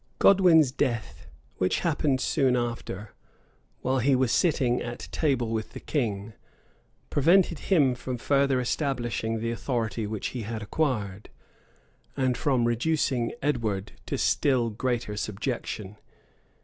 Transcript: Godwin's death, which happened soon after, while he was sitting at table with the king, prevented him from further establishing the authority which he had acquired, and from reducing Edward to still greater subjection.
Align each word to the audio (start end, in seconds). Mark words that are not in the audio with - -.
Godwin's 0.17 0.71
death, 0.71 1.27
which 1.59 1.81
happened 1.81 2.19
soon 2.21 2.55
after, 2.55 3.11
while 3.81 3.99
he 3.99 4.15
was 4.15 4.31
sitting 4.31 4.81
at 4.81 5.07
table 5.11 5.49
with 5.51 5.73
the 5.73 5.79
king, 5.79 6.33
prevented 7.11 7.59
him 7.69 7.93
from 7.93 8.17
further 8.17 8.59
establishing 8.59 9.37
the 9.39 9.51
authority 9.51 10.07
which 10.07 10.29
he 10.29 10.41
had 10.41 10.63
acquired, 10.63 11.29
and 12.17 12.35
from 12.35 12.65
reducing 12.65 13.31
Edward 13.43 13.91
to 14.07 14.17
still 14.17 14.71
greater 14.71 15.15
subjection. 15.15 15.97